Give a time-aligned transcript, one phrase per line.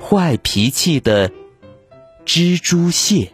[0.00, 1.30] 坏脾气的
[2.24, 3.32] 蜘蛛蟹。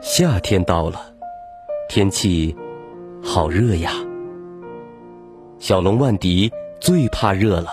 [0.00, 1.14] 夏天到了，
[1.88, 2.54] 天气
[3.24, 3.92] 好热呀。
[5.58, 7.70] 小龙万迪最怕热了，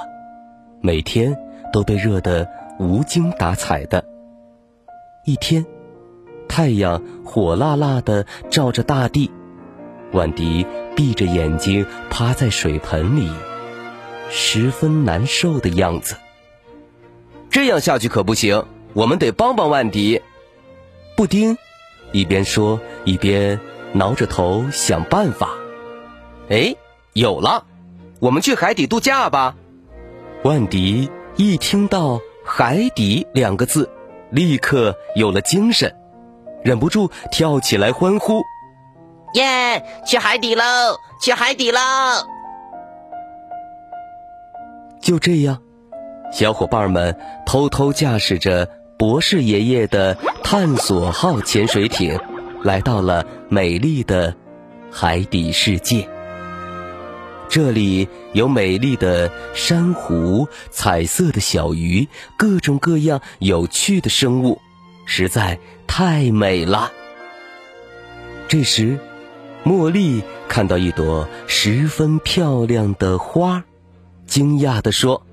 [0.82, 1.36] 每天
[1.74, 2.48] 都被热得
[2.80, 4.06] 无精打采的。
[5.26, 5.66] 一天，
[6.48, 9.30] 太阳火辣辣的照着大地，
[10.14, 10.66] 万迪。
[11.00, 13.32] 闭着眼睛趴在水盆里，
[14.30, 16.18] 十分难受的样子。
[17.50, 20.22] 这样下去可不行，我们得帮帮万迪。
[21.16, 21.58] 布丁
[22.12, 23.62] 一边说一边
[23.94, 25.52] 挠着头想办法。
[26.50, 26.76] 哎，
[27.14, 27.64] 有了，
[28.20, 29.56] 我们去海底度假吧！
[30.44, 33.90] 万迪一听到“海底”两个字，
[34.32, 35.96] 立刻有了精神，
[36.62, 38.42] 忍不住跳起来欢呼。
[39.34, 39.84] 耶！
[40.06, 40.64] 去海底喽！
[41.22, 41.80] 去海底喽！
[45.00, 45.62] 就这样，
[46.32, 52.20] 小伙伴们偷偷驾驶着博士爷爷的探索号潜水艇，
[52.64, 54.36] 来到了美丽的
[54.92, 56.10] 海底世界。
[57.50, 64.60] 这里有美丽的珊瑚、彩色的小鱼，各种各样有趣的生物，
[65.06, 66.92] 实在太美了。
[68.48, 68.98] 这时。
[69.66, 73.64] 茉莉看到一朵十分漂亮的花，
[74.26, 75.24] 惊讶地说：“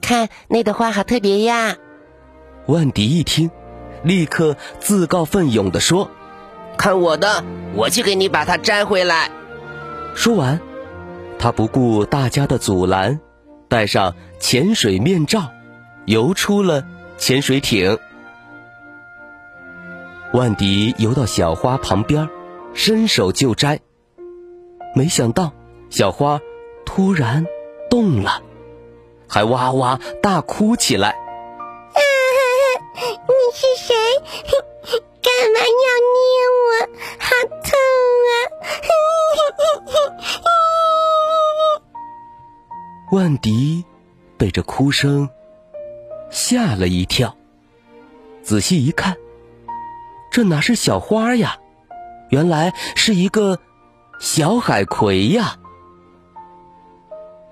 [0.00, 1.76] 看那朵花好特别呀！”
[2.66, 3.50] 万迪一听，
[4.02, 6.10] 立刻自告奋勇地说
[6.76, 7.42] ：“看我的，
[7.74, 9.30] 我去给你把它摘回来。”
[10.14, 10.60] 说完，
[11.38, 13.18] 他不顾大家的阻拦，
[13.68, 15.50] 戴上潜水面罩，
[16.04, 16.84] 游出了
[17.16, 17.98] 潜水艇。
[20.32, 22.28] 万迪游到小花旁边。
[22.74, 23.80] 伸手就摘，
[24.94, 25.52] 没想到
[25.90, 26.40] 小花
[26.86, 27.46] 突然
[27.90, 28.42] 动了，
[29.28, 31.10] 还哇哇大哭起来。
[31.10, 31.18] 啊
[33.00, 33.94] 你是谁？
[35.22, 35.66] 干嘛要
[36.16, 36.18] 捏
[36.56, 36.68] 我？
[37.18, 37.28] 好
[37.62, 37.70] 痛
[38.28, 38.32] 啊！
[43.12, 43.84] 万迪
[44.36, 45.28] 被这哭声
[46.30, 47.36] 吓了一跳，
[48.42, 49.16] 仔细一看，
[50.30, 51.59] 这哪是小花呀？
[52.30, 53.58] 原来是一个
[54.18, 55.56] 小海葵呀！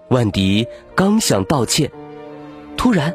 [0.09, 1.91] 万迪刚想道歉，
[2.77, 3.15] 突然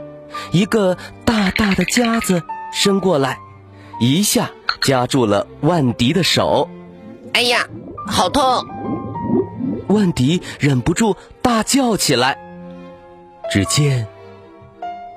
[0.51, 3.39] 一个大大的夹子伸过来，
[3.99, 6.69] 一下夹住了万迪的手。
[7.33, 7.67] 哎呀，
[8.07, 8.43] 好痛！
[9.87, 12.37] 万迪忍不住大叫起来。
[13.51, 14.07] 只见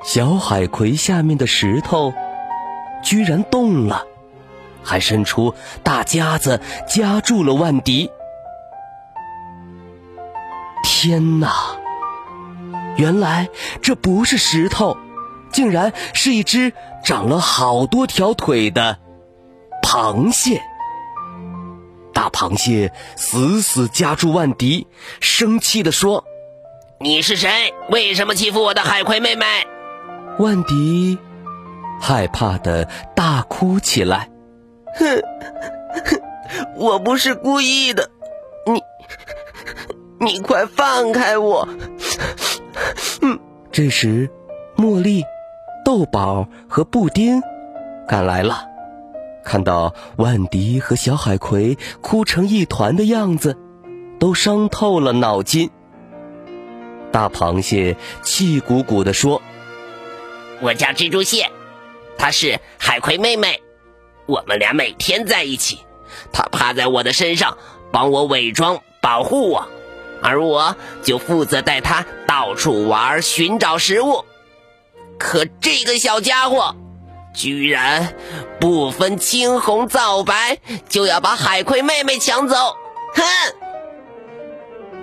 [0.03, 2.13] 小海葵下面的石头
[3.03, 4.07] 居然动了。
[4.87, 5.53] 还伸出
[5.83, 8.11] 大夹子夹住了万迪。
[10.85, 11.53] 天哪！
[12.97, 13.49] 原来
[13.83, 14.97] 这不是石头，
[15.53, 16.73] 竟然是一只
[17.05, 18.99] 长了好多条腿的
[19.83, 20.63] 螃蟹。
[22.15, 24.87] 大螃蟹死死夹住万迪，
[25.21, 26.25] 生气地说
[26.99, 27.75] ：“你是谁？
[27.91, 29.45] 为什么欺负我的海葵妹妹？”
[30.39, 31.19] 万迪
[32.01, 34.31] 害怕的大哭起来。
[34.97, 35.23] 哼，
[36.77, 38.11] 我不是故意的，
[38.67, 38.83] 你，
[40.19, 41.69] 你快放开我！
[43.23, 43.39] 嗯，
[43.71, 44.31] 这时，
[44.77, 45.25] 茉莉、
[45.85, 47.43] 豆宝和布丁
[48.09, 48.67] 赶来了，
[49.45, 53.57] 看到万迪和小海葵哭成一团的样子，
[54.19, 55.71] 都伤透了脑筋。
[57.13, 59.41] 大螃蟹气鼓鼓地说
[60.61, 61.51] ：“我叫蜘蛛蟹，
[62.19, 63.63] 她是海葵妹妹。”
[64.27, 65.81] 我们俩每天在一起，
[66.33, 67.57] 他趴在我的身上，
[67.93, 69.67] 帮我伪装保护我，
[70.23, 74.25] 而我就负责带他到处玩，寻找食物。
[75.19, 76.75] 可这个小家伙，
[77.33, 78.15] 居然
[78.61, 80.59] 不分青红皂白，
[80.89, 82.77] 就要把海葵妹妹抢走！
[83.15, 83.23] 哼！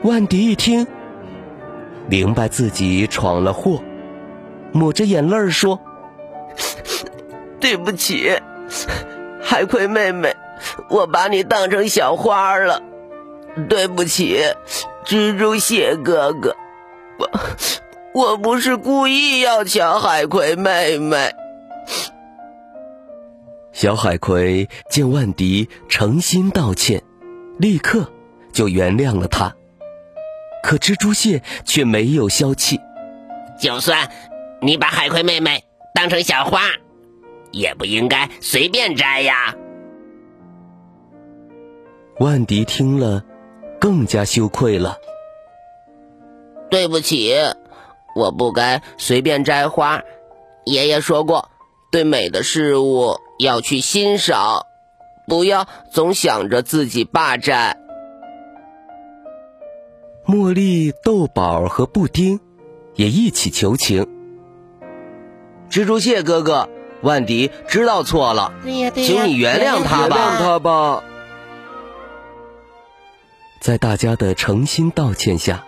[0.03, 0.85] 万迪一听，
[2.09, 3.81] 明白自己闯了祸，
[4.73, 5.79] 抹着眼泪说
[7.59, 8.37] ：“对不起。”
[9.43, 10.35] 海葵妹妹，
[10.89, 12.81] 我把你当成小花了，
[13.69, 14.41] 对不起，
[15.05, 16.55] 蜘蛛蟹哥哥，
[17.19, 17.29] 我
[18.13, 21.33] 我不是故意要抢海葵妹妹。
[23.71, 27.03] 小海葵见万迪诚心道歉，
[27.57, 28.07] 立刻
[28.53, 29.53] 就原谅了他。
[30.63, 32.79] 可蜘蛛蟹却没有消气。
[33.59, 34.09] 就算
[34.61, 35.63] 你把海葵妹妹
[35.93, 36.61] 当成小花，
[37.53, 39.55] 也不应该随便摘呀。
[42.19, 43.23] 万迪听了，
[43.79, 44.97] 更加羞愧了。
[46.69, 47.33] 对不起，
[48.15, 50.01] 我不该随便摘花。
[50.65, 51.49] 爷爷说过，
[51.91, 54.65] 对美的事物要去欣赏，
[55.27, 57.79] 不要总想着自己霸占。
[60.25, 62.39] 茉莉、豆宝和布丁
[62.95, 64.07] 也一起求情。
[65.69, 66.69] 蜘蛛蟹哥哥，
[67.03, 68.53] 万迪知道错了，
[68.95, 70.17] 请你原谅他吧。
[70.17, 71.03] 原谅他吧。
[73.61, 75.63] 在大家的诚心道歉下，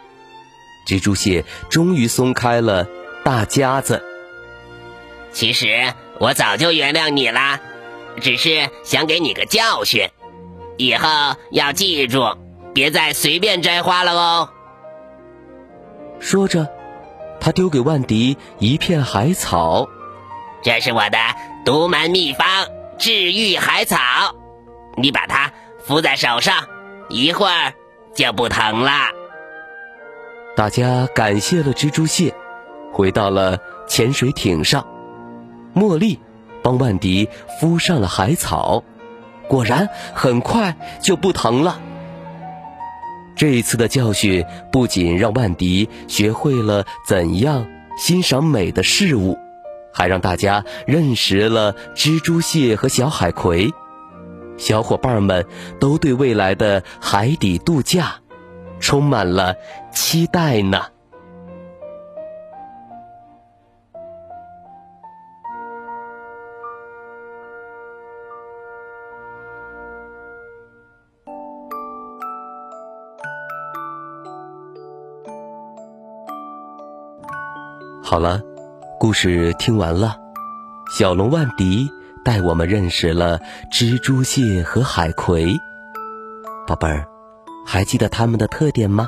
[0.87, 2.87] 蜘蛛蟹终于松开了
[3.23, 4.03] 大夹子。
[5.31, 7.59] 其实我早就原谅你啦，
[8.21, 10.09] 只是想给你个教训，
[10.77, 11.07] 以后
[11.51, 12.37] 要记住，
[12.73, 14.49] 别再随便摘花了哦。
[16.19, 16.69] 说着，
[17.41, 19.87] 他丢给万迪一片海草，
[20.65, 21.17] 这是我的
[21.63, 22.47] 独门秘方——
[22.97, 23.97] 治愈海草，
[24.97, 25.53] 你把它
[25.85, 26.65] 敷在手上，
[27.07, 27.73] 一会儿。
[28.15, 28.91] 就不疼了。
[30.55, 32.33] 大家感谢了蜘蛛蟹，
[32.93, 33.59] 回到了
[33.89, 34.87] 潜水艇上。
[35.75, 36.17] 茉莉
[36.63, 37.27] 帮万迪
[37.59, 38.85] 敷上了海草，
[39.49, 41.79] 果然很快就不疼了。
[43.35, 47.67] 这一次的教训不仅让万迪学会了怎样
[47.97, 49.37] 欣赏美的事物，
[49.95, 53.73] 还让大家认识了蜘蛛蟹和小海葵。
[54.57, 55.45] 小伙伴们
[55.79, 58.15] 都对未来的海底度假
[58.81, 59.55] 充满了
[59.93, 60.83] 期待呢。
[78.03, 78.41] 好了，
[79.05, 80.17] 故事听完了，
[80.97, 81.87] 小龙万迪。
[82.23, 83.39] 带我们认识了
[83.71, 85.55] 蜘蛛蟹和海葵，
[86.65, 87.05] 宝贝儿，
[87.67, 89.07] 还记得它们的特点吗？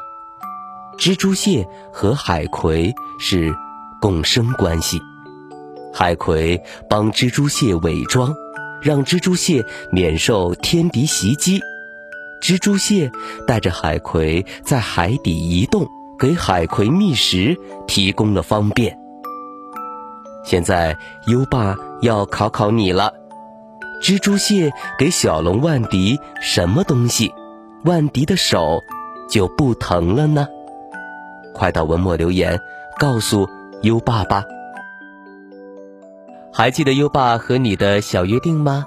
[0.99, 3.51] 蜘蛛蟹和海葵是
[3.99, 5.01] 共生关系，
[5.91, 8.35] 海葵帮蜘蛛蟹伪装，
[8.83, 11.59] 让蜘蛛蟹免受天敌袭击；
[12.39, 13.11] 蜘蛛蟹
[13.47, 15.87] 带着海葵在海底移动，
[16.19, 17.57] 给海葵觅食
[17.87, 18.95] 提供了方便。
[20.47, 23.11] 现在优爸要考考你了，
[24.01, 27.33] 蜘蛛蟹给小龙万迪什么东西，
[27.83, 28.81] 万迪的手
[29.29, 30.47] 就不疼了呢？
[31.53, 32.57] 快到文末留言
[32.97, 33.49] 告诉
[33.81, 34.45] 优爸吧。
[36.53, 38.85] 还记得优爸和你的小约定吗？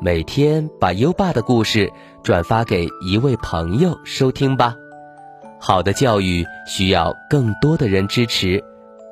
[0.00, 1.92] 每天把优爸的故事
[2.24, 4.74] 转发给一位朋友收听吧。
[5.60, 8.64] 好的教育需要更多的人支持，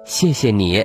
[0.04, 0.84] 谢谢你。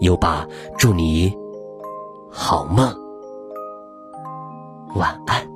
[0.00, 1.36] 优爸，祝你
[2.30, 2.94] 好梦，
[4.94, 5.47] 晚安。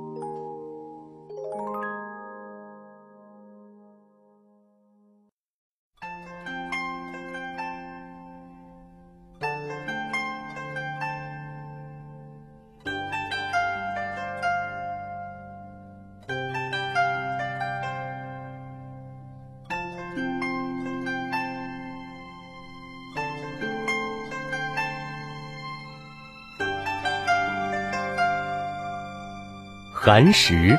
[30.05, 30.77] 寒食，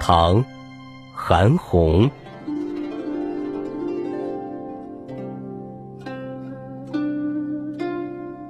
[0.00, 0.44] 唐，
[1.12, 2.10] 韩翃。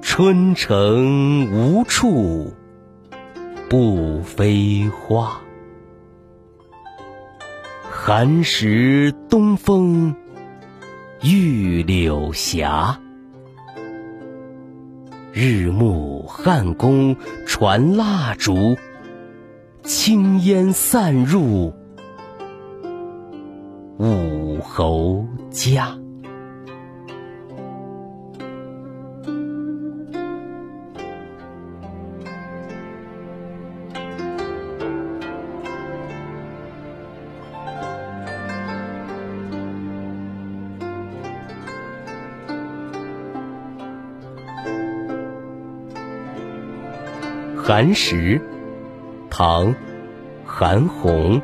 [0.01, 2.51] 春城无处
[3.69, 5.39] 不飞花。
[7.91, 10.17] 寒食东风
[11.23, 12.67] 御柳斜。
[15.31, 17.15] 日暮汉宫
[17.47, 18.75] 传蜡烛。
[19.85, 21.71] 青烟散入
[23.99, 25.95] 武侯家。
[47.67, 48.39] 寒食，
[49.37, 49.67] 唐·
[50.47, 51.43] 韩翃。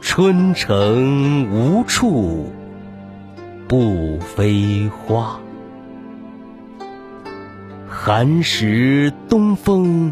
[0.00, 2.50] 春城无处
[3.68, 5.38] 不飞花，
[7.86, 10.10] 寒食东风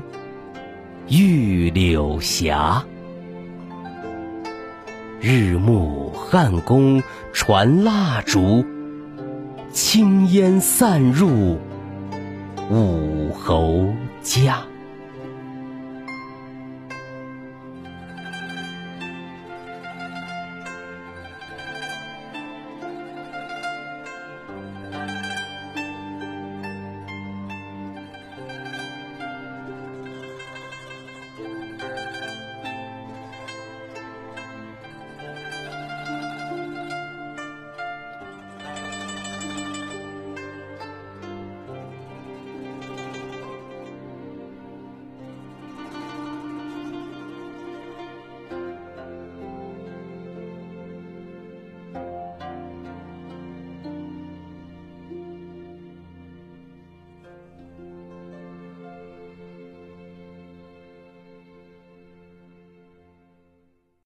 [1.08, 2.54] 御柳斜。
[5.22, 7.02] 日暮汉宫
[7.32, 8.62] 传蜡烛。
[9.74, 11.58] 青烟散入
[12.70, 14.64] 武侯家。